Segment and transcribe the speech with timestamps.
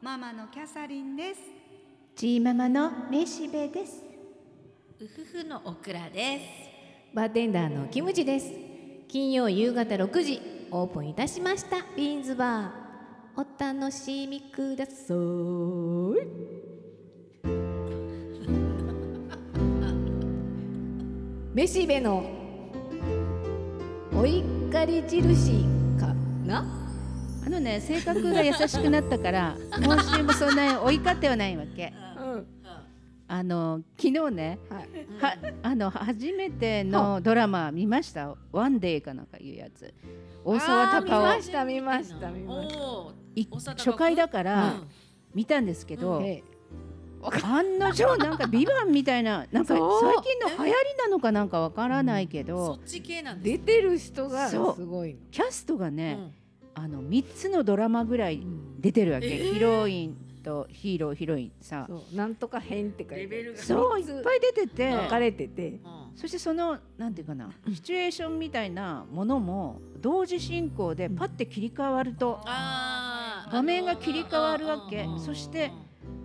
[0.00, 1.40] ママのキャサリンです。
[2.14, 4.04] チーママのめしべです。
[5.00, 6.44] うふふのオクラです。
[7.12, 8.46] バーテンダーのキムチです。
[9.08, 10.40] 金曜夕方6時
[10.70, 11.78] オープンいたしました。
[11.96, 13.42] ビーンズバー。
[13.42, 15.16] お楽しみください。
[21.52, 22.24] めしべの
[24.14, 25.64] お怒り印
[25.98, 26.14] か
[26.46, 26.77] な？
[27.58, 31.92] あのね性格が優しくなったから今週もそんなに追いかってはないわけ。
[32.16, 32.46] うん。
[33.30, 34.88] あの昨日ねはい。
[35.20, 39.92] はあの初めてのドラマ見ました「ワンデーかなんかいうやつ。
[40.44, 41.22] 大沢たかお。
[41.22, 43.72] 見ました見ました見ました。
[43.72, 44.88] 初回だからうん
[45.34, 46.42] 見たんですけど、え
[47.42, 49.78] 案の定なんか「ビバンみたいななんか最
[50.22, 55.20] 近の流行りなのかなんかわからないけそど、っち系なんです出てる人がすごいの。
[55.30, 56.37] キャストがね、うん
[56.78, 58.42] あの3つのドラマぐらい
[58.78, 63.22] 出てるわけ、えーヒロインとヒーローヒロインさなんとか変って書いてある。
[63.22, 63.62] レベルが。
[63.62, 64.96] そういっぱい出てて、うん。
[64.98, 65.68] 分かれてて。
[65.68, 65.80] うん。
[66.14, 75.02] そしてそのなんていうかなシチュエーションみたいなものも同時進行でパッて切り替わると画面が切り替わるわけ。
[75.02, 75.12] うん。
[75.14, 75.72] うんそして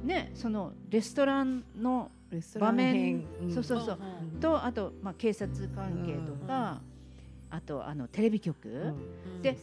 [0.04, 3.26] ねそのレストランのレストラン編。
[3.42, 3.54] 場面。
[3.54, 4.00] そうそうそう。
[4.34, 4.40] うん。
[4.40, 6.82] とあと、まあ、警察関係とか、
[7.54, 8.72] あとあのテレビ局、う
[9.40, 9.42] ん。
[9.44, 9.56] で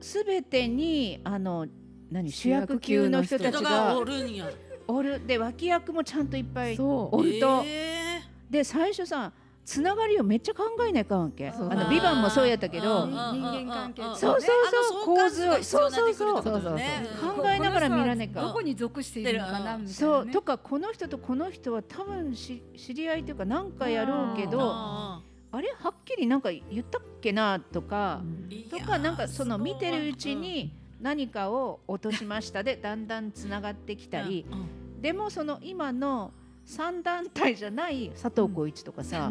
[0.00, 1.66] すべてにあの
[2.12, 4.48] 何主主役役級の人たち人ががおるんや。
[4.86, 5.26] おる。
[5.26, 7.16] で脇役もちゃんといっぱいそう。
[7.16, 9.32] おると、えで最初さ
[9.64, 11.48] つながりをめっちゃ考えないかんわけ。
[11.48, 11.68] あそう。
[11.68, 13.04] の「ビバンもそうやったけど。
[13.04, 15.04] うん人間関係そうそうそう。
[15.04, 16.42] 構図をそうそうそう。
[16.42, 16.72] そうそう
[17.34, 20.30] 考えながら見らねえかどこに属しているのかなそう。
[20.30, 25.68] とかこの人とこの人は多分し知り合いというか何かやろうけどあれ？
[25.78, 27.60] はっきりなんか言ったっけな？
[27.60, 28.22] とか、
[28.70, 32.62] とかなんかその見てるうちに何かを落としました。
[32.62, 34.46] でだんだんつながってきたり、
[35.00, 36.32] でもその今の
[36.66, 39.30] 3団体じゃない佐藤浩市とかさ、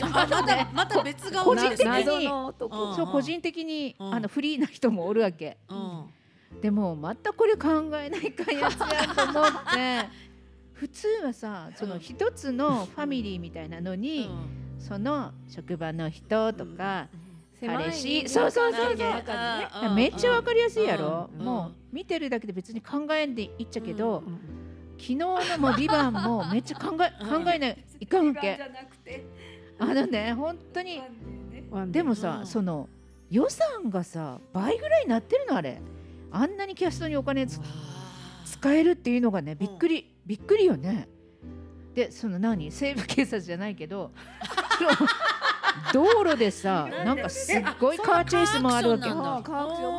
[0.00, 4.14] またまた別顔個人的にそう個人的に、うん。
[4.14, 5.58] あのフリーな人もおるわけ。
[5.68, 6.60] うん。
[6.60, 10.32] でもまたこれ考えないかんやつやと思って。
[10.74, 14.28] 普通はさその一つのファミリーみたいなのに、
[14.82, 17.08] その職場の人とか、
[17.60, 19.88] 彼氏そうそうそうそう。
[19.88, 19.94] うん。
[19.94, 21.44] めっちゃわかりやすいやろ、うん。
[21.44, 24.38] もう見てるだけで別に考えんでいっちゃけど、うん。
[24.98, 28.58] 昨日のもう「ビバンもめっちゃ考え考えないいかんわけ。
[29.78, 31.02] あのね本当に
[31.88, 32.46] でもさ、うん。
[32.46, 32.88] その
[33.30, 35.80] 予算がさ倍ぐらいになってるのあれ。
[36.32, 37.60] あんなにキャストにお金つ
[38.46, 41.06] 使えるっていうのがねびっくり、びっくりよね
[41.94, 42.70] でその何？
[42.70, 44.12] 西部警察じゃないけど
[45.92, 49.08] 道路でさなんかすっごいカーチェイスもあるわけ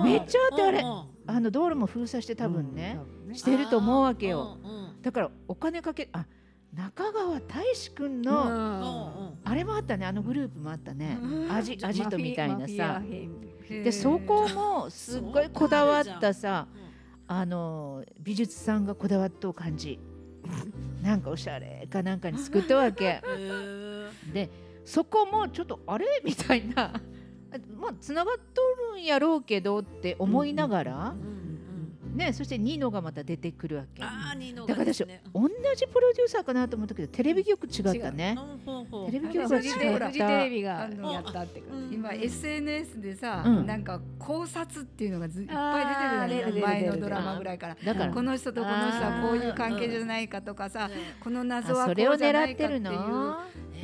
[0.03, 1.05] めっちゃあってあれうんうん。
[1.25, 5.01] あの道路も封鎖して多分ね、うんしてると思うわけよ、うんうん。
[5.01, 6.25] だからお金かけあ
[6.71, 8.05] 中川大志くん。
[8.05, 9.51] うんの、うん。
[9.51, 11.17] あれもあったねあのグループもあったね、
[11.49, 13.01] アジアジトみたいなさ。
[13.67, 16.83] でそこもすっごいこだわったさうん
[17.25, 19.99] あの美術さんがこだわっとう感じ
[21.03, 23.21] なんかおしゃれかなんかに作ったわけ。
[24.33, 24.49] で
[24.85, 27.01] そこもちょっとあれみたいな
[27.77, 28.61] まあつながっと
[28.93, 31.42] るんやろうけどって思いながら、うんうん
[32.13, 34.03] ねそしてニノがまた出てくるわけ。
[34.03, 35.07] あーニノだから私、同
[35.75, 38.35] じプロデューサーかなと思ったけどテレビ局違ったね。
[38.37, 39.05] うんほうほう。
[39.07, 40.07] テレビフ局が違った。
[40.07, 43.65] フジテレビがあのやったって感じ今 SNS でさ、うん。
[43.65, 47.77] なんか考察っていうのがずいっぱい出てるよね前のドラマぐらいから。
[47.83, 48.13] だから。
[48.13, 50.89] この人とこの人はこういう関係じゃないかとかさ、
[51.23, 52.97] このあ謎はこそうじゃな狙ってるいかって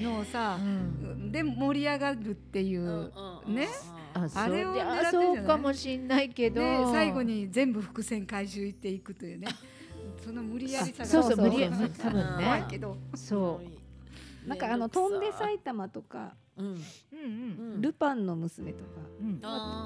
[0.02, 3.12] いうののをさう、んで盛り上がるっていう、
[3.48, 3.68] ね
[4.14, 5.12] あそあれを狙ってんじゃない？
[5.12, 6.62] そうかもしんないけど。
[6.62, 9.48] で最後に全部伏線回収していくというね。
[10.24, 12.98] その無理やりさがそうそう無理やり多分怖いねけど。
[13.16, 13.62] そ
[14.46, 14.50] う。
[14.50, 16.66] なんかあの飛んで埼玉とかうん。
[16.66, 17.74] うんうん。
[17.74, 19.00] うんルパンの娘とか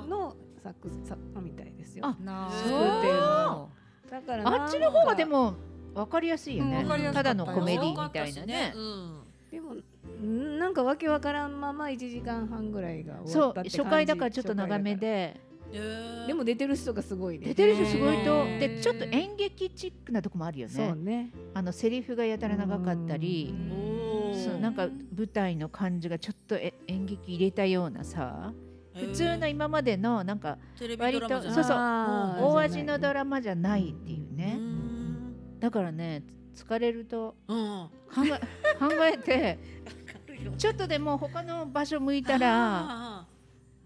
[0.07, 2.05] の作作家みたいですよ。
[2.05, 2.17] あ
[2.51, 3.69] そう作ってるの
[4.09, 5.55] だからあっちの方がでも
[5.93, 6.85] 分かりやすいよね。
[7.13, 8.73] ただのコメディみたいなね。
[8.75, 9.23] うん。
[9.51, 9.83] でもん
[10.23, 13.77] なんかわけわからんまま1時間半ぐらいが終そうわったって感じ。
[13.77, 15.39] 初回だからちょっと長めで。
[16.27, 17.47] でも出てる人がすごいね。
[17.47, 20.73] 出てる人すごいとでちょっと演劇チックなとこもあるよね。
[20.73, 21.31] そうね。
[21.53, 23.53] あのセリフがやたら長かったり。
[24.33, 28.53] そうなんか舞台の感じがちょっとえ演劇入れたようなさ。
[28.95, 30.59] 普通の今までのなんか
[30.99, 34.55] 割とそうそう大味のドラマじゃないっていうね。
[34.59, 35.59] うん。
[35.59, 36.23] だからね
[36.55, 37.35] 疲れると。
[37.47, 37.89] うん。
[38.13, 38.29] 考え
[38.77, 39.57] 考えて
[40.57, 43.25] ちょっとでも他の場所向いたらあ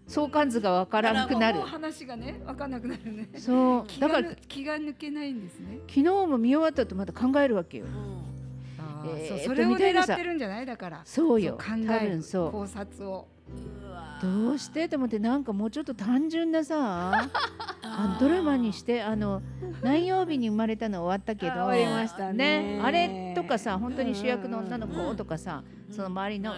[0.06, 1.60] 相関図がわからなくなる。
[1.60, 3.28] 話がね分かんなくなるね。
[3.36, 3.86] そう。
[3.86, 5.80] 気だから気が抜けないんですね。
[5.86, 7.86] 昨日も見終わったとまた考えるわけよ。
[9.06, 10.66] えーそれを狙ってるんじゃない？
[10.66, 11.52] だからそうよ。
[11.58, 13.28] 考多える考察を
[14.22, 14.88] どうして？
[14.88, 17.28] と思ってなんかもうちょっと単純なさ
[17.82, 19.42] あドラマにしてあの
[19.82, 22.80] 何曜日に生まれたの終わったけどあ終わりましたね。
[22.82, 26.54] あれとかさ本当に主役の女の子とかさ、その周りの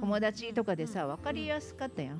[0.00, 2.18] 友達とかでさ分かりやすかったやん。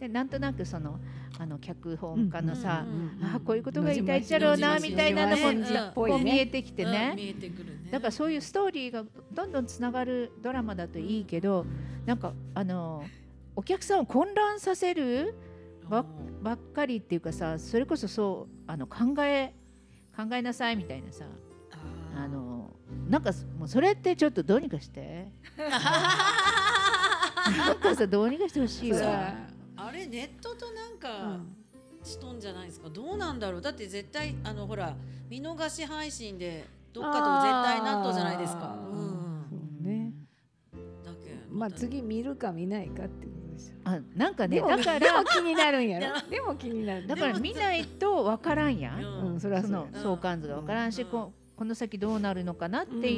[0.00, 0.98] でなんとなくその
[1.38, 2.84] あの脚本家のさ、
[3.34, 7.12] あこういうことが言いたいっちゃろうなみたいなのも野島こう見えてきてうんね。
[7.16, 7.88] 見えてくるね。
[7.90, 11.64] だからそういうストーリーがどんどんつながるドラマだといいけど
[12.06, 13.04] なんかあの
[13.58, 15.34] お客さんを混乱させる
[15.90, 16.04] ば
[16.40, 19.52] ばっかりっていうかさそれこそそうあの考え
[20.16, 21.24] 考えなさいみたいなさ
[22.14, 22.70] あの
[23.08, 25.32] なんかもうそれってちょっとどうにかして。
[25.56, 25.66] な
[27.72, 29.34] んかさどうにかしてほしいわ。
[29.76, 31.40] あれネットとなんか
[32.04, 32.88] しとんじゃないですか。
[32.90, 33.60] どうなんだろう。
[33.60, 34.94] だって絶対あのほら
[35.28, 38.78] 見逃し配信でどっかと絶対なっとうじゃないですか。
[38.92, 39.44] うん。
[39.50, 40.12] そうね。
[41.04, 43.76] だけまあ次見るか見ないかってことですよ。
[43.84, 46.28] あなんかねだかでもら気になるんやろ。
[46.30, 47.06] でも気になる。
[47.06, 49.00] だから見ないとわからんやん。
[49.00, 53.08] うんうんそれはその相関図がわからんし、うんここの先どうなるのかなって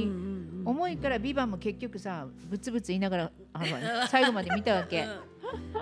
[0.65, 3.67] 思いから「ビバンも結局さブツブツ言いながらあの
[4.09, 5.07] 最後まで見たわけ。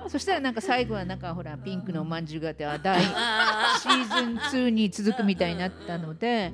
[0.08, 6.52] そしたらなんか最後はなんかほらピンクのおまんじゅうがあってあ 第あシーズン2に続くみたいになったので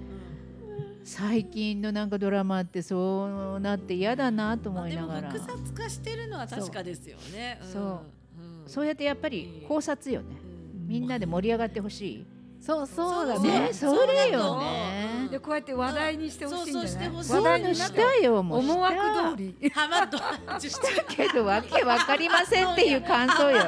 [1.05, 5.31] 最近のなんかドラマってそうなって嫌だなと思いながら。
[5.31, 7.61] 複雑化してるのは確かですよね。
[7.73, 7.83] そう。
[7.83, 8.01] うん。
[8.67, 10.37] そうやってやっぱり考察よね。
[10.75, 10.89] うん。
[10.89, 12.27] みんなで盛り上がってほしい。
[12.59, 13.73] そうそうだそうねね。
[13.75, 15.29] それよね。
[15.31, 17.11] でこうやって話題にしてほしいんじゃない？
[17.11, 19.71] 話題にしたよもう思惑した通り。
[19.71, 20.19] ハマっと
[21.15, 23.65] けど わけわかりませんっていう感想よ。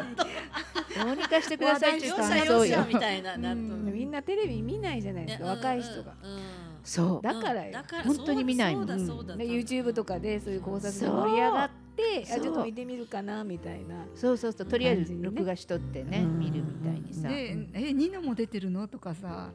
[1.04, 2.78] どうにかしてくださいっていう感想よ。
[2.78, 3.92] ゃみたいななっとうん。
[3.92, 5.44] みんなテレビ見ないじゃないですか。
[5.44, 6.36] 若い人がうんうん。
[6.36, 7.22] うんそう。
[7.22, 7.72] だからよ。
[7.72, 8.88] だから本当に見ないもん。
[8.88, 9.36] そうだそうだ。
[9.36, 11.16] で YouTube とかでそういう考察でそう。
[11.28, 14.66] 盛り上がってあちょっと見てみるかなみたいなそうそうそう。
[14.66, 16.38] とりあえず録画しとってねうん。
[16.38, 17.28] 見るみたいにさ。
[17.28, 18.86] でえニノも出てるの？
[18.86, 19.50] とかさ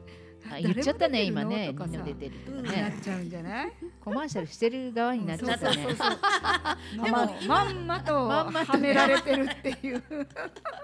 [0.50, 2.72] あ言っちゃったね今ね誰も出てるのとかさ。
[2.72, 3.72] みんな出てるとかなねっちゃうんじゃない？
[4.00, 5.86] コマーシャルしてる側になっちゃったね。
[5.86, 10.02] でもままんまとまんまとはめられてるっていう。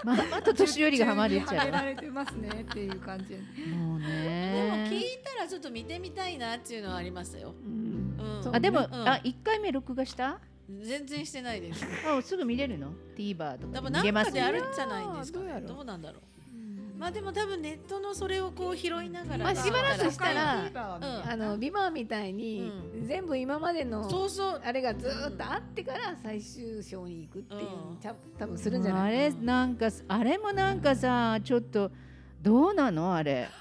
[0.05, 7.55] まああと年寄りがハマるっちはめらゃれてますねっていう感じうもうでもね聞いたらちょっと見てみたいなっていうのはありましたよ。
[7.65, 8.17] うん。
[8.37, 8.43] うん。
[8.43, 9.09] そうあでもうん。
[9.09, 10.39] あ一回目録画した？
[10.83, 11.85] 全然してないです。
[12.07, 13.99] あすぐ見れるの？TVer とかで。
[13.99, 15.69] 見れますなんかであるんじゃないですか、どうやろう。
[15.69, 16.23] どうなんだろう。
[16.99, 19.45] まあでも多分ネットのそれをこう拾いながら。
[19.45, 20.69] まあしばらくしたらう
[21.01, 21.31] ん。
[21.31, 22.73] あのビバンみたいに
[23.03, 24.61] う全部今までのそうそう。
[24.65, 27.61] あれがずーっとあってから最終章に行くっていう
[27.91, 27.97] うん。
[27.99, 29.13] た多分するんじゃあない？
[29.13, 31.91] れなんかあれもなんかさちょっと
[32.43, 33.15] どうなの？
[33.15, 33.49] あれ。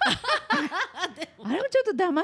[1.44, 2.24] あれもちょっとだま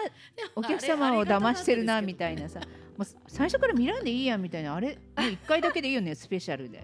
[0.55, 2.59] お客様を騙してるなみたいなさ。
[2.97, 4.75] もう最初から見らんでいいやんみたいな。
[4.75, 6.83] あれもう一回だけでいいよねスペシャルで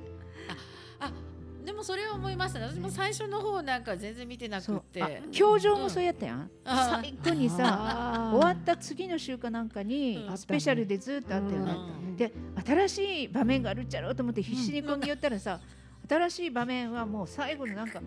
[1.80, 2.66] もそれは思いましたね。
[2.66, 5.24] 私も最初の方なんか全然見てなくて。
[5.32, 10.38] 教場もそうやったやん、あ最後にさ終わった次の週かなんかにうん。
[10.38, 12.18] スペシャルでずっとあったよね、うん。
[12.18, 12.32] で
[12.66, 15.60] 新しい場面があるっちゃろうと思って必死にこう見よったらさ、
[16.08, 18.02] 新しい場面はもう最後のなんか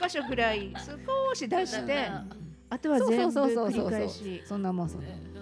[0.00, 2.08] 一箇所ぐらい少し出して
[2.68, 4.08] あとはそう全部そうそうそう繰り返そう。
[4.10, 5.18] しそんなもんそんなもん。
[5.18, 5.32] うん。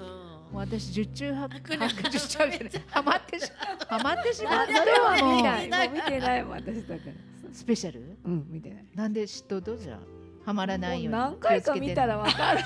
[0.49, 3.53] もう私十中八あ来る八十中八九ハマってし
[3.87, 7.13] ハマってしまっあそれはた見よないもう見てないもん私だから
[7.53, 8.19] スペシャル？
[8.25, 8.85] うん見てない。
[8.95, 9.99] なんで知っとうとじゃあ
[10.45, 12.61] ハマらないように何回か見たらわかる。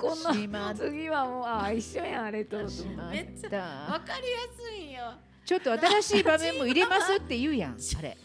[0.00, 2.58] こんな次はもうあ一緒やんあれと。
[2.58, 5.14] めっちゃたわかりやすいよ。
[5.44, 8.16] ちょっと新しい場面も入れますって言うやん あれ。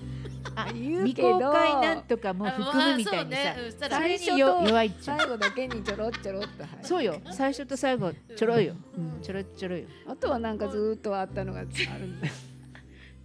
[0.55, 1.39] あ未言うけど。
[1.39, 3.55] 公開なんとかも含むみたいにさ
[3.91, 5.17] あそれによ弱いっちゃう。
[5.19, 6.87] 最後だけにちょろっちょろっと入る。
[6.87, 7.21] そうよ。
[7.31, 8.75] 最初と最後ちょろいよ。
[8.97, 9.21] うん。
[9.21, 9.87] ちょろちょろいよ。
[10.07, 12.27] あとはなんかずーっとあったのがあるんだ。
[12.27, 12.33] よ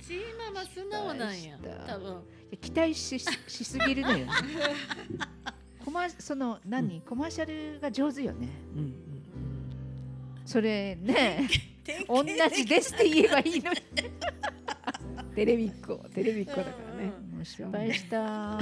[0.06, 1.56] チーママ素直なんや
[1.86, 2.22] 多分
[2.60, 4.28] 期待しししすぎるのよね
[5.82, 8.48] コマその何、コマーシャルが上手よね
[10.44, 11.48] それね
[12.08, 13.78] 同じですって言えばいいのに
[15.34, 18.58] テレビっ子テレビっ子だからねもう失敗した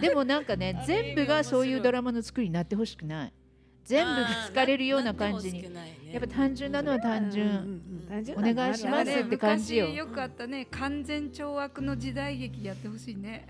[0.00, 3.32] でもなんかね全部がそういうドラマの作りになってほしくない
[3.90, 4.28] 全部が
[4.62, 5.64] 疲れるような感じに。
[6.12, 7.80] やっぱ単純なのは単純、
[8.36, 9.86] お願いしますねって感じよ。
[9.88, 13.46] 昔よくあったね完全懲悪の時代劇やってほしいね。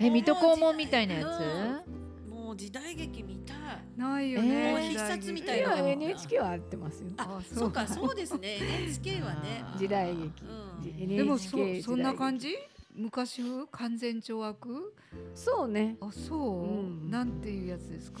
[0.00, 1.82] え水戸黄門みたいなや
[2.30, 3.56] もう時代劇見たい。
[3.96, 4.46] ないよえー。
[4.48, 4.70] ね。
[4.72, 7.10] もう必殺みたいいなや NHK は合ってますよ。
[7.18, 8.58] ああそうかそうですね。
[8.80, 9.64] NHK はね。
[9.78, 10.82] 時代劇、うん。
[10.82, 12.54] じでもそそんな感じじ？
[12.96, 13.66] 昔風？
[13.68, 14.94] 完全懲悪？
[15.34, 15.96] そうね。
[16.00, 17.10] あそう、うん。
[17.10, 18.20] なんていうやつですか？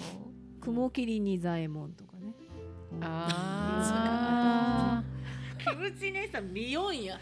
[0.60, 2.34] 雲霧仁左衛門とかね。
[3.02, 5.02] あ
[5.58, 7.18] キムチ姉さん見よんや。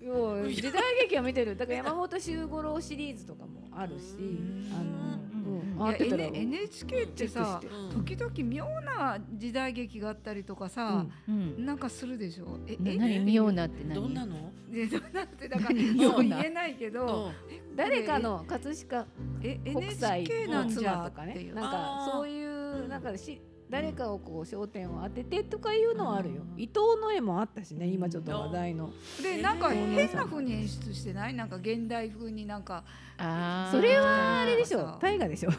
[0.00, 1.56] よう時代劇は見てる。
[1.56, 4.66] だから山本周五郎シリーズとかもあるしん。
[4.74, 5.21] あの、
[5.62, 7.60] うん、いや合ってたら N- NHK ってさ
[7.94, 11.64] 時々妙な時代劇があったりとかさ、うん。
[11.64, 12.58] なんかするでしょ？
[12.66, 12.96] えなえ？
[13.18, 13.24] 何？
[13.32, 13.94] 妙なって何？
[13.94, 14.52] どんなの？
[14.70, 16.00] でどうなってだから何？
[16.02, 17.30] そう言えないけど、
[17.76, 19.06] 誰かの葛飾
[19.42, 21.52] え国際 NHK のなんじゃ妻とかね。
[21.54, 22.12] なんかあー。
[22.12, 23.40] そういうなんかし
[23.72, 26.42] 誰かをこう焦点を当ててとかいうのはあるよ。
[26.42, 26.60] うん。
[26.60, 28.90] 伊藤の絵もあったしね今ちょっと話題の。
[29.22, 31.34] でなんかえー変な風に演出してない？
[31.34, 32.84] なんか現代風になんか
[33.16, 33.74] あー。
[33.74, 34.80] それはあれでしょ。
[34.80, 34.98] さ。
[35.00, 35.50] 大河でしょ。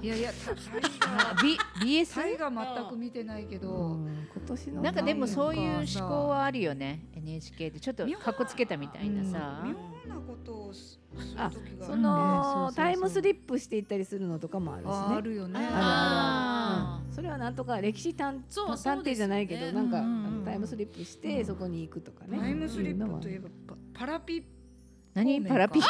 [0.00, 0.30] いやいや
[1.00, 1.64] タあイ B ガ
[2.14, 7.80] タイ BS ガ全く見てないけど、うん今年のなんかでもそういう思考はあるよね NHK で。
[7.80, 9.64] ちょっとかっこつけたみたいなさ。
[9.64, 10.72] 妙なことを
[11.36, 14.92] あそのタイムスリップしていったりするのとかもあるしね。
[14.94, 15.58] ああるよね。
[15.58, 16.51] あるあある、うん、
[17.14, 20.04] それはなんとか歴史探偵じゃないけど、なんか、うん。
[20.04, 24.42] うんうんタイムスリップしてそこに行くとかね、タイムスリップといえばパパラピ
[25.14, 25.40] 何？
[25.42, 25.80] パラピ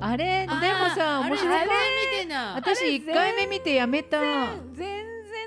[0.00, 0.46] あれ？
[0.46, 0.54] でも
[0.94, 1.54] さ面白い？
[1.56, 1.66] あれ
[2.16, 2.54] 見てない。
[2.54, 4.20] 私一回目見てやめた。
[4.72, 5.04] 全然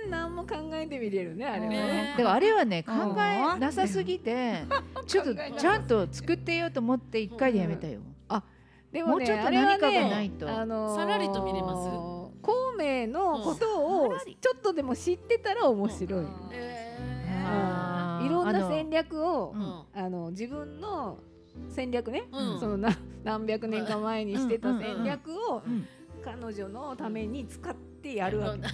[0.10, 1.78] 何も考えてみれるねあれはね。
[1.78, 3.20] ねだからあれはね考うん。
[3.20, 4.64] えなさすぎて
[5.08, 8.02] ちょっとちゃんと作ってようと思って一回でやめたよ
[8.92, 11.90] でもねもうちょっと何かがねないとあのーさらりと見れます
[12.76, 14.10] 孔明のことを
[14.42, 16.28] ちょっとでも知ってたら面白い、い
[18.30, 19.84] ろんな戦略をうん。
[19.94, 21.20] あの自分の
[21.70, 22.60] 戦略ね、うん。
[22.60, 25.88] そのな何百年か前にしてた戦略をうん。
[26.24, 28.68] 彼女のために使ってやるわけ、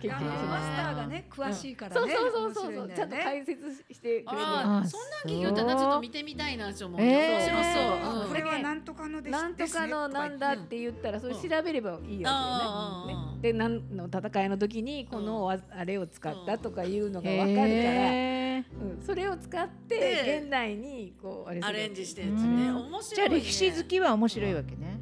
[0.00, 4.24] 結あ局マスターがね詳しいからねそうそうそうそうちゃんと解説してくれる。
[4.28, 7.00] ああそんなん聞いよったらちょっと見てみたいなと思う。
[7.00, 8.22] えー面白そう。
[8.22, 13.26] うんこれはなんとかのですなんとかのなんだって言ったらそれ調べればいいわけよね。
[13.36, 13.40] ね。
[13.40, 19.02] で何の戦いの時にこのわあれを使ったとかいうのが分かるから、うん。
[19.04, 22.46] それを使ってで現代にこうあれアレンジしてるやつね。
[22.46, 22.76] うん。
[22.86, 23.02] 面白いね。
[23.02, 24.98] じゃあ歴史好きは面白いわけね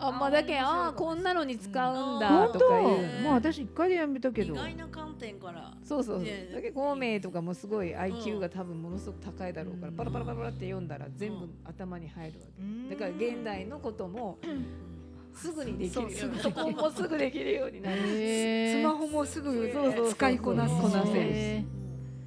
[0.00, 2.88] あまあだけあこんなのに使うんだ本当とかいう。
[2.88, 5.72] ねもう私一回でやめたけ意ど外な観点から。
[5.84, 6.24] そうそうそう。
[6.24, 6.50] ね。
[6.54, 8.40] だけど孔明とかもすごい IQ うん。
[8.40, 9.96] が多分ものすごく高いだろうからうん。
[9.96, 12.46] パラパラパラパラって読んだら全部頭に入るわ
[12.88, 12.94] け。
[12.94, 14.38] だから現代のことも
[15.34, 16.08] すぐにできるよ
[16.42, 18.00] そこもすぐできるようになる。
[18.02, 20.08] スマホもすぐそうそうそう。
[20.14, 21.64] 使いこなすこなせ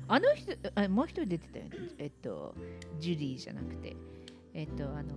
[0.07, 1.71] あの人あもう一人出てたよね。
[1.97, 2.53] えっと
[2.99, 3.95] ジュリーじゃなくて。
[4.55, 5.15] えっとあの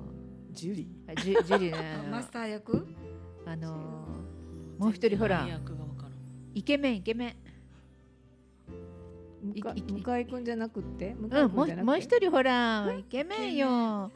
[0.56, 2.08] ジュリあジュジュリーね。
[2.10, 2.86] マスター役？
[3.44, 3.76] あの
[4.78, 5.46] もう一人ほら
[6.54, 7.36] イケメンイケメン。
[9.54, 11.14] 向かいい向井くんじゃなくって？
[11.14, 11.82] 向うんも井くんじゃなくて？
[11.82, 14.10] うもう一人ほらイケメンよ。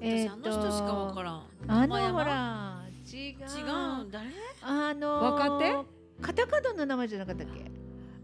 [0.00, 1.42] 私あの人しかわからん。
[1.66, 2.80] あの山ほら
[3.12, 3.18] 違う。
[3.18, 4.04] 違う。
[4.04, 4.26] ん誰？
[4.62, 5.74] あの若手？
[6.22, 7.70] カタカナの名前じゃなかったっけ？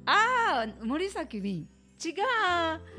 [0.07, 1.69] ああ森崎ウィン。
[2.03, 2.15] 違う。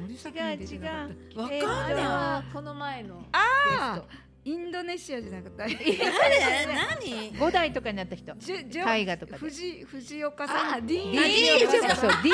[0.01, 4.03] 森崎ウィン出てなかったわかんえーこの前のあ
[4.43, 5.75] インドネシアじゃなかった誰？
[5.75, 7.39] 何？
[7.39, 8.33] 五代とかになった人。
[8.39, 9.38] ジュジョ大河とかで。
[9.38, 10.74] 藤藤岡さん。
[10.75, 11.12] あディーン。
[11.12, 11.95] ディーンディーン。
[11.95, 12.31] そうディ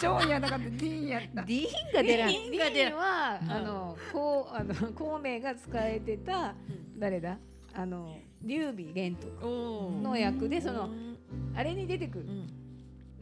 [0.00, 0.28] ジョン。
[0.28, 1.42] やなかったディーンやった。
[1.42, 2.28] ディーンが出らん。
[2.30, 3.50] ディーンはうん。
[3.52, 6.54] あのこうあの孔明が使えてた
[6.98, 7.38] 誰だ？
[7.74, 11.16] あの劉備蓮とかの役でそのうん。
[11.56, 12.24] あれに出てくる。
[12.24, 12.50] うん。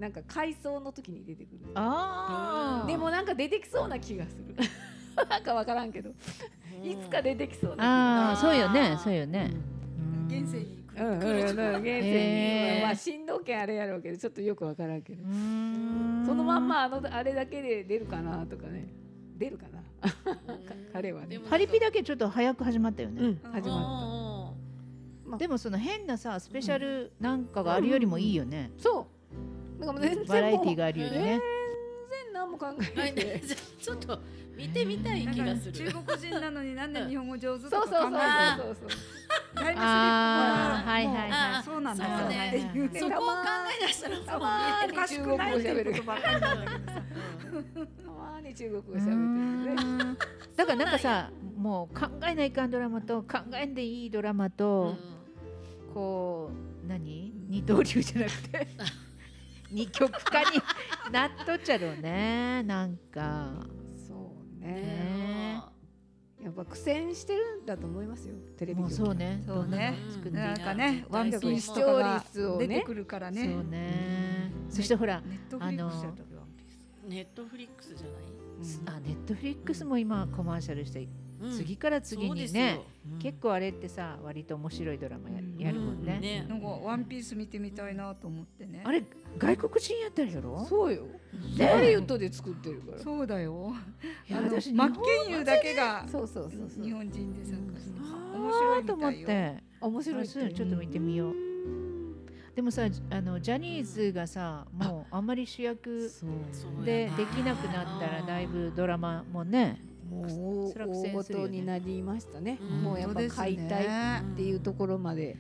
[0.01, 1.59] なんか回想の時に出てくる。
[1.75, 2.87] あー。
[2.89, 4.57] でもなんか出てきそうな気がする。
[5.29, 6.11] なんかわからんけど
[6.85, 9.51] いつか出てきそうああそうよねそうよね。
[10.29, 10.39] うん。
[10.43, 11.07] 現世に来る。
[11.07, 15.23] うん現世に、まあ振動権あれやろうけどちょっとよくわからんけど。
[15.27, 16.25] ん。
[16.27, 18.89] そのまんまあのあれだけで出るかなとかね。
[19.37, 19.83] 出るかな？
[20.93, 21.41] 彼はね。
[21.51, 23.41] パリピだけちょっと早く始まったよね、うん。
[23.53, 24.55] 始まっ
[25.27, 29.09] までもその変なさスペシャルなんかがあるよりもいいよね、たそ
[29.79, 29.81] う。
[29.81, 31.41] だからもう全然もうバラエティーがあるよりね、全然
[32.35, 33.43] 何も考えないで。
[33.81, 34.21] ちょっと
[34.57, 35.73] 見てみたい気がする。
[35.73, 38.89] 中国人なのになんで日本語上手とそうそうそうか考えてあそうそう
[39.55, 43.25] タイムスリップあーははいはいはいそうなんだそうねそこを考
[43.83, 47.03] え出したらたまおかしくないっていうことばっかりなんだけどさ
[48.05, 50.17] たまに中国語喋ってるね
[50.57, 54.97] だからなんかさもう考えないかんドラマと考えんでいいドラマと、
[55.93, 56.51] こ
[56.85, 58.03] う何二刀流？
[58.03, 58.69] じゃなくて
[59.71, 60.47] 二極化に
[61.13, 63.84] なっとっちゃろうねなんかそう
[64.65, 65.63] ね。
[66.43, 69.43] やっぱ苦戦してるんだと思いますよテレビそうね。
[69.47, 69.99] そうね。
[70.07, 70.13] うん。
[70.13, 72.67] 作ってなんかねうんワンピースとかが視聴率をね。
[72.69, 73.45] 出てくるからね。
[73.45, 74.35] そうね。
[74.69, 81.09] そしてほらネットフリックスやったっけワンピースネットフリックスじゃない、あネットフリックスも今コマーシャルしてうん
[81.51, 82.85] 次から次にねよ。
[83.13, 83.19] うん。
[83.19, 85.59] 結構あれってさ割と面白いドラマやうん。
[85.59, 86.05] やるもんうん。
[86.05, 86.19] ね。
[86.21, 88.83] ねなんかワンピース見てみたいなと思ってね。
[88.85, 89.03] あれ
[89.39, 90.65] 外国人やったんやろ？
[90.69, 91.05] そうよ。
[91.59, 92.99] ねハリウッドで作ってるから。
[92.99, 93.73] そうだよ。
[94.29, 96.85] いやあの私真剣佑だけがそうそうそうそう。
[96.85, 99.65] 日本人で参加して面面白いと思白いみたいよって。
[99.81, 101.35] 面白いちょっと見てみよう。
[102.55, 106.09] でもさあのジャニーズがさもうあんまり主役
[106.85, 112.59] でできなくなったらだいぶドラマもねもう大戦するよね事になりましたね。
[112.61, 112.83] うん。
[112.83, 115.37] もうやっぱ解体っていうところまで。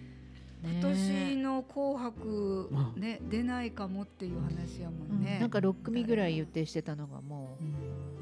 [0.66, 5.18] 今年の紅白ね出ないかもっていう話やもうん。
[5.18, 7.59] んねなんか6組ぐらい予定してたのがも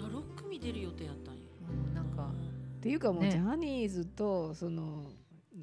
[0.00, 1.40] あ六組出る予定やったんや。
[1.70, 2.32] ううんなんか。
[2.78, 3.30] っていうかもうね。
[3.30, 5.04] ジャニーズとその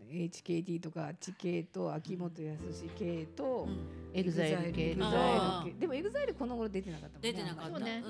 [0.10, 2.60] HKT とか地系と秋元康
[2.98, 3.68] 系と
[4.14, 4.92] EXILE系。
[4.94, 5.80] EXILE あ EXILE 系。
[5.80, 7.80] でも EXILE この頃出てなかったもんね出てなかった。
[7.80, 8.04] ね。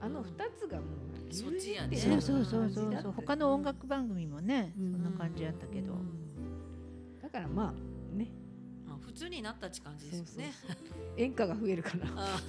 [0.00, 0.84] あの二つがも
[1.30, 1.96] うそっちやね。
[1.96, 3.12] そうそうそうそう。
[3.16, 4.92] 他の音楽番組もねそうん。
[4.96, 5.94] んな感じやったけど。
[7.22, 8.30] だからまあね。
[8.86, 10.52] まあ普通になったって感じですよね
[11.16, 12.42] 演歌が増えるからあっ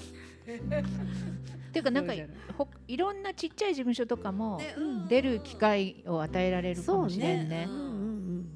[1.72, 2.14] ていうかなんか
[2.58, 4.60] ほいろんなちっちゃい事務所とかも
[5.08, 7.68] 出る機会を与えられるかもしれんね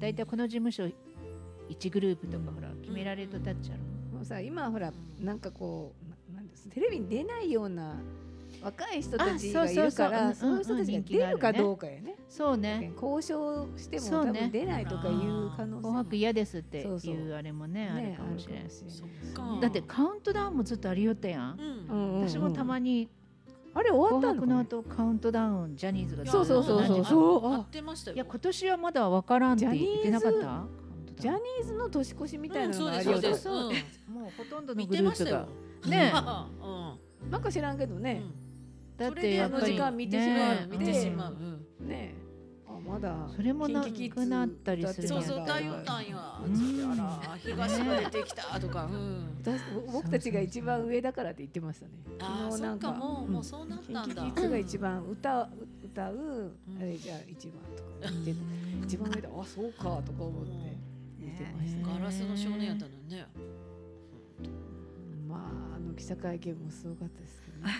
[0.00, 0.84] だいたいこの事務所
[1.68, 3.80] 1グループとかほら決められとったっちゃろ
[4.16, 7.96] もうさ今ほらなんかこうななんですテレビに出ないような
[8.62, 12.16] 若い人たちがいるからあそうそうそうそういう人たちが出るかどうかやね。
[12.28, 12.92] そうね。
[13.00, 14.40] 交渉しても多そうね。
[14.42, 19.02] 分出ないとかいう可能性紅白嫌ですっていうあれもねあるねかもしれんあるかもし
[19.32, 21.58] れないだってカウントダウンもずっとありよったやん。
[21.58, 21.96] うん。
[21.96, 22.28] うんうんうん。
[22.28, 23.08] 私もたまに
[23.72, 27.04] あれ終わ紅ったのの後カウントダウンジャニーズがそうそうそうそう。
[27.04, 28.14] そう合あってましたよ。
[28.16, 30.64] いや今年はまだわからんって言ってなかった。
[31.16, 34.00] ジャニーズの年越しみたいなのがあうんるよそうですそうねです。
[34.08, 35.48] ンもうほとんどのグループてましたよ
[35.82, 36.12] がね
[37.22, 38.22] うんなんか知らんけどね。
[38.96, 40.54] だってやっぱりそれであの時間見てしまう。
[40.54, 40.68] ね。
[40.70, 41.36] 見てしまう。
[41.80, 41.88] うん。
[41.88, 42.19] ねあ
[42.90, 46.40] まだそれもなくなったりするそうそうだ太陽たんや。
[46.44, 46.48] う
[46.96, 48.86] ら東が出てきたとか。
[48.86, 49.60] うん私
[49.92, 51.92] 僕たちが一番上だからって言ってましたね。
[52.18, 54.22] あーそっかもうもうそうなったんだ。
[54.24, 55.48] KinKiKids が一番歌う
[55.84, 58.86] 歌うあれじゃあ一番とか言ってた。
[58.86, 60.76] 一番上だあそうかとか思って
[61.18, 61.88] 見てました。
[61.88, 63.26] ガラスの少年やったのにね。
[65.28, 67.72] まああの記者会見もすごかったですけどね。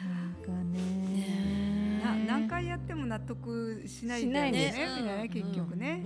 [0.00, 4.72] なんかねな何回やっても納得しないんだよね。
[4.72, 5.28] しないん。
[5.28, 6.04] 結局ね。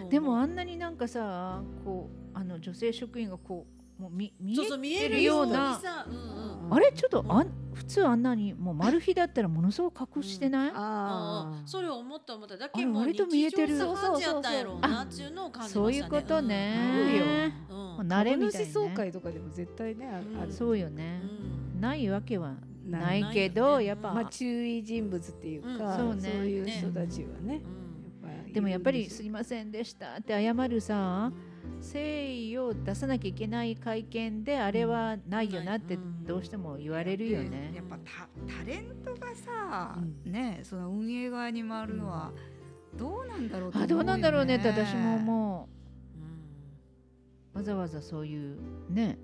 [0.00, 0.08] うん。
[0.08, 3.66] でもあんなになんかさこうあの女性職員がこ
[3.98, 5.76] うもう見見そうそう見えてるような。
[5.76, 6.74] にさうんうん。
[6.74, 12.56] あれちょっとあん普通あんなにもうマル秘だったらものすごく隠してない、あああそれを思った思った。
[12.56, 13.74] だけもう割と見えてる。
[13.74, 15.84] 日常茶飯事やったんやろうなっちゅうのを感じましたね。
[15.84, 18.08] そういうことね、うん。
[18.08, 20.42] 慣れみたい株主総な、ね、会とかでも絶対ねあうん。
[20.42, 21.20] あるそうよね、
[21.74, 21.80] うん。
[21.80, 22.54] ないわけは
[22.86, 25.78] なないいけどやっぱ、まあ注意人物っていううん。
[25.78, 26.46] か、そうね。
[26.46, 27.60] いう人たちはね
[28.52, 31.32] でもやっぱり「いるんですいませんでした」って謝るさ
[31.80, 37.70] 誠意を出さなきゃいけない会見であれはないよなってうんどうしても言われるよね。
[37.72, 40.32] でやっぱタタレントがさ、うん。
[40.32, 42.32] ねその運営側に回るのは
[42.96, 46.18] どうなんだろうね、あどうなんだろうねって私も思う。
[46.20, 46.24] ん。
[47.54, 48.56] うわざわざそういう
[48.88, 49.18] ね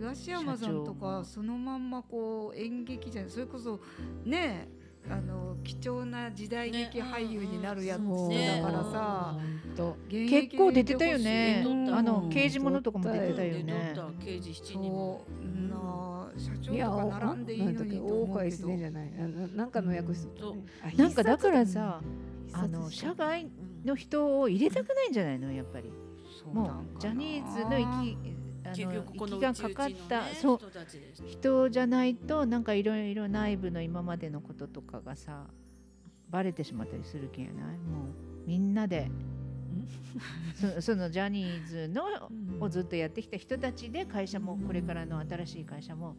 [0.00, 3.78] 東山さんとかそのまんまこう演劇じゃないそれこそ
[4.24, 4.66] ね
[5.10, 9.36] あの貴重な時代劇俳優になるやつだからさ、
[9.66, 11.64] ほんと現役で結構出てたよね。
[11.90, 13.94] あの刑事物とかも出てたよでね。
[14.22, 18.76] 刑事七人そもうなあ社長いやとか並んでいいのにと思うけど。
[18.76, 20.62] じゃないなななんかの役室とかね
[20.96, 22.00] あなんかだからさ
[22.46, 23.48] 必あの社外
[23.84, 25.90] の人を入れたくないんじゃないのやっぱり。
[26.52, 28.16] もそうジャニーズの息
[28.70, 30.60] あ結の息がかかった、うちうちそう。
[31.26, 35.46] 人じゃないとなんかいろいろ内部の今までのこととかがさ
[36.28, 37.78] バレてしまったりするけんやない？
[37.78, 39.10] もうみんなで。
[40.54, 42.02] そそのジャニーズの
[42.58, 46.16] をずっとやってきた人たちで会社もこれからの新しい会社も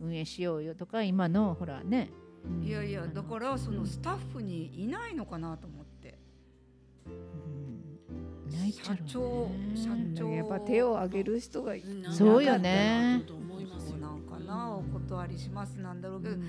[0.00, 2.10] 運営しようよとか今のほらね。
[2.60, 5.77] いやいやだからそのスタッフにいないのかなと思
[8.56, 9.02] ないっちゃろうね。
[9.06, 10.30] 社長社長。
[10.30, 13.22] やっぱ手を挙げる人がいうんそうよね。
[14.00, 16.42] なんかなお断りしますなんだろうけど、うん。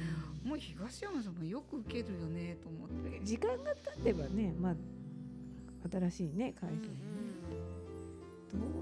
[0.49, 3.19] もう東山さんもよく受けるよねと思って。
[3.23, 4.75] 時間が経てばねまあ
[5.91, 6.89] 新しいね会社にね
[8.51, 8.73] どうなの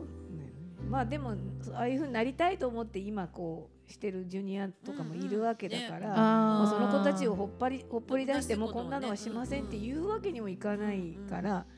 [0.43, 0.53] ね
[0.89, 1.35] まあでも
[1.73, 6.61] ああいうふうになりたいと思って今こうしてるジュニアとかもいるわけだから、うん。
[6.61, 11.76] うんねもうその子たちをほっぱりほっぽり出してもこんなのはしませんって言うわけにもいかないから、うん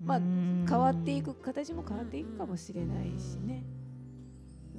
[0.00, 3.64] まあ変わっていく形も変わっていくかもしれないしね。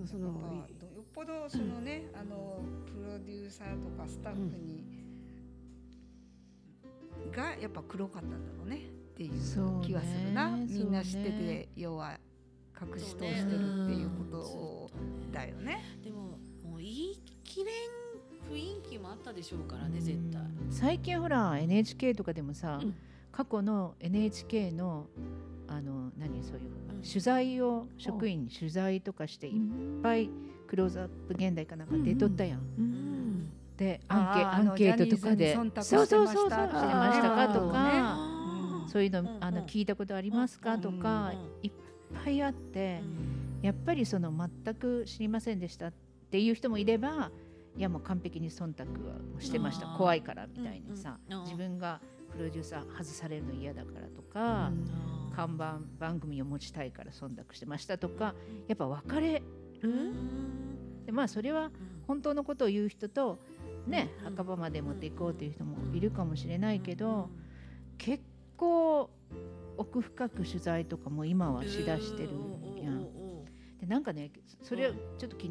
[0.06, 0.36] そのやっ
[0.80, 4.86] ぱよっぽどそのね、あのプロデューサーとかスタッフに、
[7.32, 8.80] がやっぱ黒かったんだろうねっ
[9.18, 9.32] ていう
[9.82, 12.18] 気はするな、みんな知ってそうねて要は
[12.82, 14.92] 隠し通してるっていうこと
[15.34, 16.00] だよね。
[16.02, 17.76] でももう言い切れん
[18.50, 20.42] 雰囲気もあったでしょうからね絶対。
[20.70, 22.96] 最近ほら NHK とかでもさ、うん
[23.40, 25.06] 過去の NHK の
[25.70, 26.64] あの何そういう、
[26.96, 27.02] うん。
[27.04, 30.30] 取材を職員に取材とかしていっぱい
[30.68, 32.60] クローズアップ現代かなんか出とったやん。
[32.60, 33.50] うん。
[33.78, 35.56] でアンケアンケートとかで。
[35.56, 36.56] そうそうそうそうして
[36.94, 38.18] ましたかとか、
[38.92, 41.72] そういうの、うんあのうん聞いたことありますか、とか、うんいっ
[42.26, 43.66] ぱいあって、うん。
[43.66, 44.34] やっぱりその
[44.66, 45.94] 全く知りませんでしたっ
[46.30, 47.32] ていう人もいれば
[47.78, 49.88] いやもう完璧に忖度はしてました。
[49.98, 58.36] 怖いからみたいにさ、自分がプロデューサー外されるの嫌だからとか、あー看板番組を持ちたいから忖度してましたとか
[58.68, 59.44] やっぱ分かれる、
[59.84, 61.06] うん。
[61.06, 61.72] でまあそれはうん。
[62.08, 63.40] 本当のことを言う人と
[63.88, 64.26] ね、うん。
[64.36, 67.30] 墓場まで持っていこうという人もいるかもしれないけど、うん。
[67.98, 68.24] 結
[68.58, 69.10] 構
[69.78, 72.30] 奥深く取材とかも今はしだしてる
[72.84, 73.08] やん。
[73.90, 75.48] でなんかねそれをちょっと昨日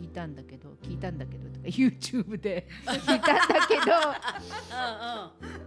[0.00, 3.92] 聞いたんだけど聞いたんだけどとか YouTube で 聞いたんだけど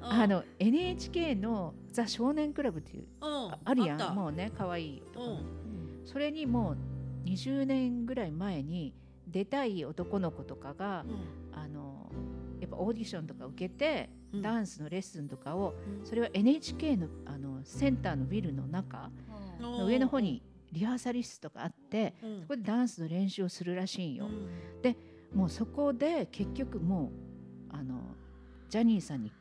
[0.01, 5.25] あの NHK の「ザ少年クラブ」っていうああるやんもうね可愛いとか。
[6.05, 8.95] それにもう20年ぐらい前に
[9.27, 11.05] 出たい男の子とかが
[11.51, 12.12] あの
[12.59, 14.41] やっぱオーディションとか受けて、うん。
[14.41, 19.09] ダンスのレッスンとかをそれは NHK のあのセンターのビルの中
[19.59, 24.27] の上の方にリハーサリ室とかあってそこでダンスの練習をするらしいんよ。
[25.34, 27.12] もうそこで結局も
[27.71, 28.01] うあの
[28.69, 29.32] ジャニーさんに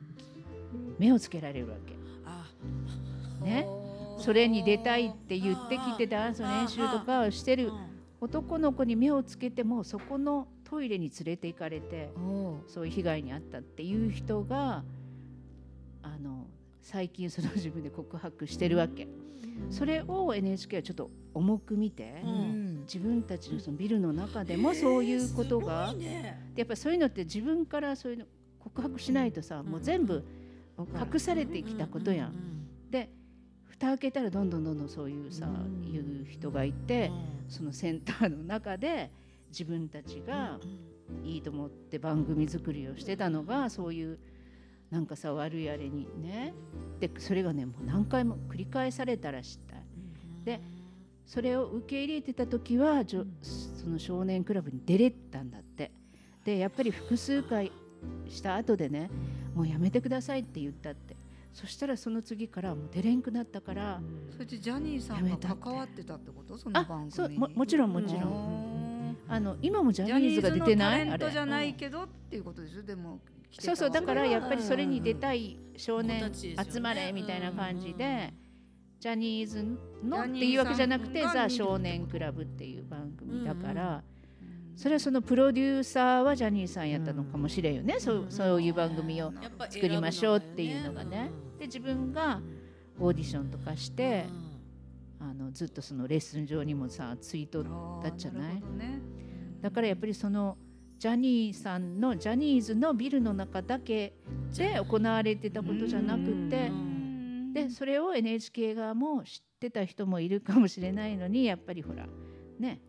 [0.99, 1.97] 目をつけられるわけ。
[3.45, 3.67] ね、
[4.19, 7.71] それに出たいって言ってきてダンスの練習とかをしてる
[8.21, 12.11] 男の子に目をつけてもそこのトイレに連れて行かれて
[12.67, 14.83] そういう被害に遭ったっていう人が
[16.03, 16.47] あの
[16.91, 19.07] 最近その自分で告白してるわけ。
[19.69, 22.81] それを NHK はちょっと重く見て、うん。
[22.85, 28.25] 自分たちのそのビルの中でもそういうことが、でやっぱりそういうのって自分からそういうの
[28.59, 30.25] 告白しないとさ、もう全部
[30.79, 32.33] 隠されてきたことやん。
[32.91, 33.11] で
[33.67, 35.47] 蓋開けたらどんどんどんどんそういうさ、
[35.93, 37.11] いう人がいて、
[37.51, 39.11] そのセンターの中で
[39.51, 40.59] 自分たちが
[41.23, 44.19] いいと思って番組作りをしてたのがそういう
[44.91, 46.55] なんかさ悪いあれにね。
[47.01, 49.83] でそれがねもう何回も繰り返されたらしたい。
[50.45, 50.61] で
[51.27, 55.91] それを受け入れてた時はじょその少年クラブに出れたんだって。
[56.45, 57.71] でやっぱり複数回
[58.29, 59.11] した後でね
[59.55, 61.17] もうやめてくださいって言ったって。
[61.53, 66.57] そしたらその次からもう出れんくなったから、それでジャニーさんが関わってたってこと？
[66.57, 67.13] そのあ番組に。
[67.13, 69.17] そうももちろんもちろん、ん。
[69.27, 71.01] あの今もジャジャニーズのニーズが出てない？
[71.01, 72.83] あれタレントじゃないけどっていうことでしょ？
[72.83, 73.19] でも
[73.51, 78.33] そうそうだからやっぱりそれにうん出たい少年集まれみたいな感じうんで
[79.01, 79.65] ジャニーズ
[80.05, 84.19] のっていうわけじゃなくてザ少年クラブっていう番組だから、うん
[84.79, 89.33] それはそのプロデューサーはジャニーさんやったのかもしれんよね、そうそういう番組を
[89.69, 91.33] 作りましょうっていうのがね。
[91.59, 92.41] で自分が
[93.01, 94.27] オーディションとかして、
[95.19, 99.01] あのずっとそのレッスン上にもさツイートあーだっちゃないね。
[99.61, 100.57] だからやっぱりその
[100.99, 104.15] ジャニーさんのジャニーズのビルの中だけ
[104.57, 107.53] で行われてたことじゃなくてうん。
[107.53, 112.07] でそれを NHK 側も知ってた人もいるかもしれないのにやっぱりほら
[112.59, 112.81] ね。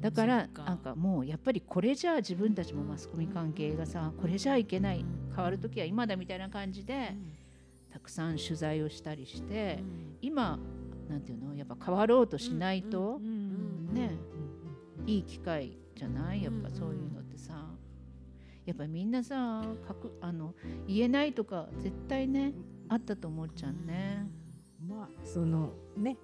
[0.00, 5.04] だからなんかもうやっぱりこれじゃあ自分たちもマスコミ関係がさこれじゃいけない
[5.34, 7.16] 変わる時は今だみたいな感じで
[7.92, 9.82] たくさん取材をしたりして
[10.22, 10.56] 今
[11.08, 14.12] なんていうのやっぱ変わろうとしないとね。
[15.06, 16.42] いい機会じゃない？
[16.42, 17.52] やっぱそういうのってさ。
[18.64, 20.54] やっぱりみんなさかくあの
[20.86, 22.52] 言えないとか絶対ね
[22.88, 24.26] あったと思っちゃうね。
[24.86, 26.16] まあそのね。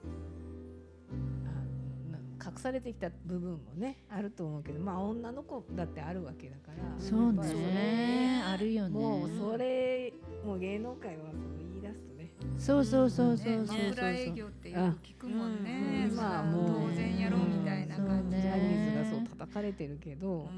[2.46, 6.84] 隠されてきた部分もねあると思うけどまあ女の子だってあるわけだから。
[6.98, 8.42] そうね。
[8.46, 9.00] あるよね。
[9.00, 10.12] もうそれ
[10.44, 11.22] もう芸能界は
[11.58, 13.52] 言い出すとねそうそうそうそう。
[13.52, 16.08] ねそうそう枕営業ってよく聞くもんね。
[16.10, 16.16] うん。
[16.16, 16.88] まあまあもう。
[16.90, 20.48] 当然やろうみたいな感じうんジャニーズがねそう叩かれてるけど、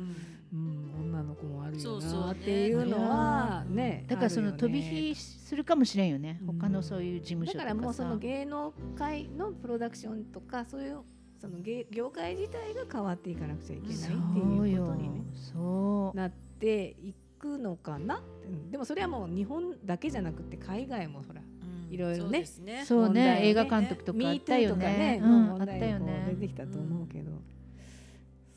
[0.52, 2.26] うん、女の子もあるよそうそうね。
[2.26, 6.38] なっていうのはねだからその飛び火するかもしれんよね。
[6.42, 6.58] うん。
[6.58, 7.68] 他のそういう事務所とかさ。
[7.68, 10.98] だからもうその芸能界のプロダクションとかそういう
[11.40, 21.45] そその芸業界自体が変わっていかなくちゃいけないってそいうことに、ね、そうなっていくのかな、うんでもそれはもう日本だけじゃなくて海外もほらうん
[21.90, 22.44] いろいろね。
[22.84, 23.40] そうね。
[23.42, 25.20] 映画監督とかあったよ MeToo とかね。
[25.20, 25.62] のうん。
[25.62, 26.24] あったよね。
[26.28, 27.30] う出てきたと思うけど、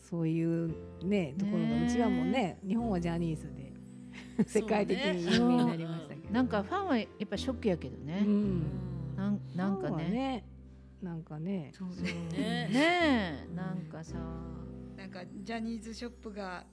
[0.09, 3.73] そういうねところがうちはもうね日本はジャニーズで
[4.47, 8.63] 世界的に有名になりましたけど、なんかファンはやっぱショックやけどね、うん。
[9.15, 10.45] なんなんかね。
[11.01, 11.71] なんかね。
[11.73, 11.95] そうね。
[12.33, 13.55] ねえ。
[13.55, 14.17] なんかさ。
[14.97, 16.65] なんかジャニーズショップが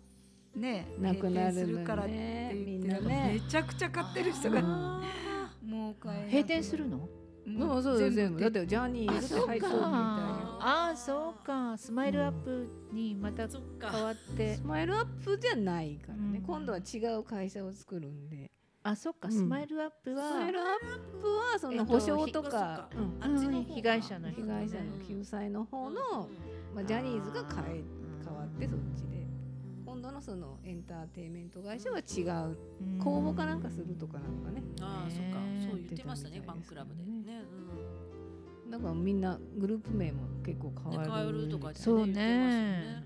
[0.57, 5.03] ねなくなるからって言ってめちゃくちゃ買ってる人があ
[5.66, 7.09] もう買えなく閉店するの？
[7.46, 8.40] もそう全部。
[8.40, 11.76] だっ撤てジャニーズ入っみたいよああそうか。
[11.79, 13.87] スマイルアップにまた変か。
[13.98, 14.57] わって。
[14.57, 16.42] スマイルアップじゃないからね、うん。
[16.42, 18.50] 今度は違う会社を作るんで。
[18.83, 19.29] あそっか。
[19.29, 19.35] うん。
[19.35, 20.66] スマイルアップスは、マイルアッ
[21.20, 22.88] プはそえっとの保証とか。
[23.74, 26.29] 被害者の被害者の救済の方の、
[26.74, 27.85] まあ、ジャニーズが変え
[28.24, 29.06] 変わってそっち
[30.16, 32.57] のそのエンターテインメント会社は違う。
[32.81, 32.98] うん。
[32.98, 34.62] 公募かなんかするとかなんかね。
[34.81, 35.38] ああそっか。
[35.40, 37.02] ねそう言ってましたねファンクラブで。
[37.02, 37.42] ね。
[38.70, 43.02] だからみんなグループ名も結構変わる変えるとかそうね。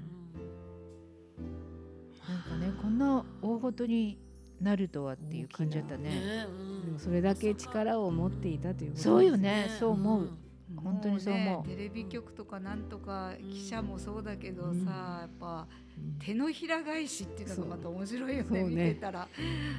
[2.28, 4.18] なんかねこんな大ごとに
[4.60, 6.02] なるとはっていう感じだったうん。
[6.04, 6.46] ね
[6.84, 9.76] でもそれだけ力を持っていたということそうよですね。
[9.80, 10.38] そう思う、うん
[10.76, 11.56] 本当にそう思う。
[11.58, 14.76] もねテレビ局とかなんとか記者もそうだけどさ、うん。
[14.84, 15.66] やっぱ
[16.18, 19.28] 手のひら返しっていうのがまた面白いよねそう見てたら。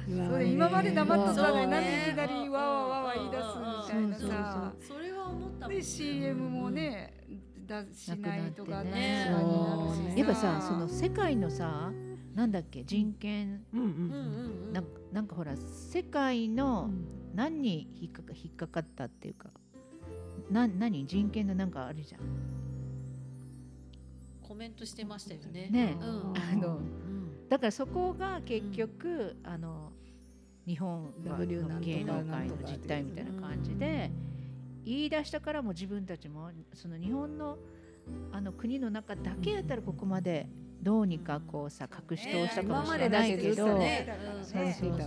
[0.06, 3.48] 今それ今まで黙っとったのになんでねいきなりわわわわ言い出すみ
[3.88, 5.74] たいなそうそうさそれは思ったもん。
[5.74, 7.14] で CM もね
[7.66, 9.30] 出しないとかね
[10.16, 11.90] やっぱさその世界のさ
[12.34, 13.64] なんだっけ人権。
[13.72, 14.66] うんうんうんうん。
[14.66, 16.88] うんなんかなんかほら世界の
[17.34, 19.50] 何に引っかか引っかかったっていうか
[20.50, 21.06] な何？
[21.06, 22.20] 人権のなんかあるじゃん。
[24.42, 25.68] コメントしてましたよね。
[25.70, 25.96] ね。
[26.00, 26.32] うん。
[26.36, 27.48] あのうん。
[27.48, 29.92] だからそこが結局、あの
[30.66, 34.10] 日本は W なんとか芸能界の実態みたいな感じで
[34.84, 37.58] 言い出したからも自分たちもその日本の
[38.32, 40.48] あの国の中だけやったらここまで
[40.80, 44.18] どうにかこうさ隠し通したかもしれないけど、今までね。
[44.36, 45.06] うんそうそうそ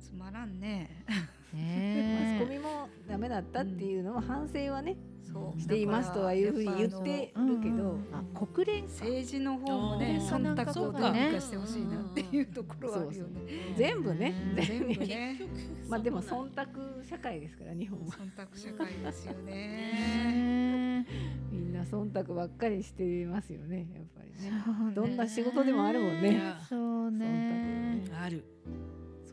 [0.00, 1.04] つまらんね。
[1.52, 5.60] ねマスコミもダメだったっていうのは反省はね、そう。
[5.60, 8.90] していますとはいうふうに言ってえるけど、あ国連か。
[8.90, 13.74] 政治の方もね忖度をどうにかしてほしいなっていうところはあるよね。
[13.76, 14.34] 全部ね。
[14.56, 15.40] うん全部ね。
[15.88, 18.06] まあでも忖度社会ですから日本は。
[18.06, 19.52] 忖度社会ですよね。
[19.52, 21.06] ね
[21.50, 24.94] みんな忖度ばっかりしてますよねやっぱりね。
[24.94, 26.40] どんな仕事でもあるもんね。
[26.68, 28.04] そうね。
[28.20, 28.44] ある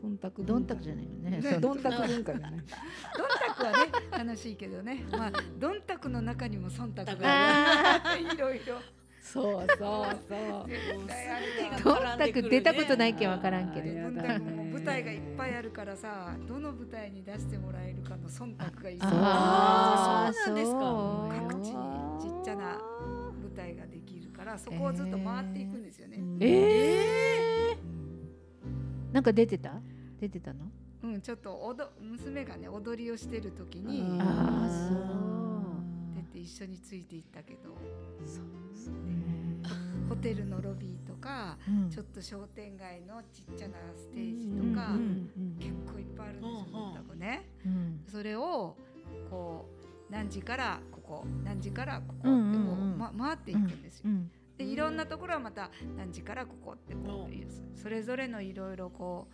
[0.02, 0.42] 忖度。
[0.44, 1.30] どんたくじゃないよね。
[1.30, 1.42] ね。
[1.42, 1.60] そう。
[1.60, 5.04] どんたく文化じゃないどんたくはね楽しいけどね。
[5.12, 8.78] まあどんたくの中にも忖度があある いろいろ。
[9.20, 9.76] そうそう
[10.28, 11.82] そう。
[11.84, 13.86] どんたく出たことないけんわからんけど。
[13.86, 20.32] どんやだたくも舞台がいっぱいあるからさどの舞台に出してもらえるかの忖度がいいあー。
[20.32, 20.80] そうなんですか？
[20.80, 21.72] そう各地に
[22.20, 22.64] ちっちゃな
[23.40, 26.18] 舞台ができるからそこをずっと回っていくんですよね。
[26.40, 26.81] えー、
[29.12, 29.80] なんか出てた？
[30.20, 30.66] 出てたの？
[31.02, 36.14] うん、ちょっとおど娘がね踊りをしてる時にうんあーそう。
[36.14, 37.76] 出て一緒についていったけどね。
[40.08, 41.90] ホテルのロビーとかうん。
[41.90, 47.48] ちょっと商店街のちっちゃなステージとか、うん結構いっぱいあるんですよ、うんうんね。
[47.66, 48.00] うん。
[48.06, 48.76] それを
[49.30, 49.68] こ
[50.08, 52.92] う何時からここ何時からここってこう、うんうん。
[52.92, 54.04] うんま、回っていくんですよ。
[54.06, 54.30] うん
[54.62, 59.26] でいろんなところはまた何時からここってこうそれぞれのいろいろこ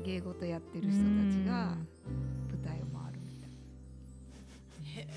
[0.00, 1.76] う芸事やってる人たちが
[2.48, 5.08] 舞台を回るみたい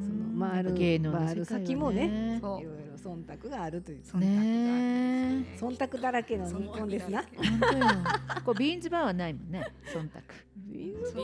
[0.00, 2.40] その回る芸能の回る先もねな。
[2.40, 2.60] そう。
[2.60, 4.02] いろいろ忖度があるという。
[4.02, 4.20] 忖
[5.58, 5.68] 度。
[5.68, 7.24] 忖度だらけの日本ですな。
[8.58, 10.20] ビーンズバーはないもんね忖度
[10.70, 11.22] ビーズバ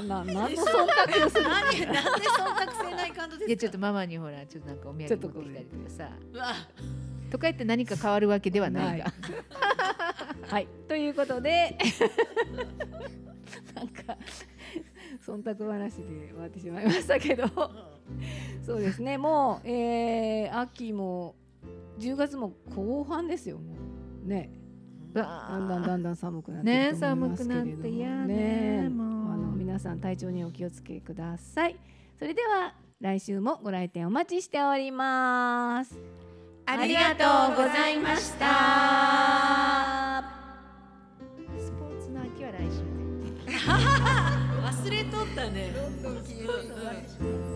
[0.00, 3.46] ーな何の忖度をする何なんで忖度せない感じですか？
[3.46, 6.10] いやちょっとママにほらちょっとなんかお土産持ってきたりとかさ。
[7.30, 8.98] とか言って何か変わるわけではない。
[8.98, 9.12] が
[10.48, 10.66] はい。
[10.88, 11.76] ということで。
[13.74, 14.16] なんか
[15.24, 17.46] 忖度話で終わってしまいましたけど。
[18.66, 19.16] そうですね。
[19.18, 21.36] もう、えー、秋も
[21.98, 23.58] 10月も後半ですよ。
[23.58, 23.74] も
[24.24, 24.28] う。
[24.28, 24.50] ね
[25.12, 27.66] だんだんだんだん寒くなってねると思いますけれども。
[27.66, 29.32] 寒くなって嫌ねもう。
[29.32, 31.76] あの皆さん体調にお気をつけください。
[32.18, 35.98] それでは来週もご来店お待ちしております。
[36.66, 40.22] ありがとうございました。
[41.58, 43.56] スポーツの秋は来週ね
[44.62, 47.49] 忘れとったねどんどん消えて